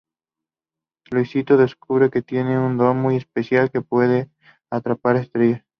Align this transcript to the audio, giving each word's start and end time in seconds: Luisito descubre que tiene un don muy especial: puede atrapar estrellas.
Luisito 1.11 1.57
descubre 1.57 2.09
que 2.09 2.23
tiene 2.23 2.57
un 2.57 2.75
don 2.75 2.97
muy 2.97 3.17
especial: 3.17 3.69
puede 3.87 4.31
atrapar 4.71 5.15
estrellas. 5.17 5.63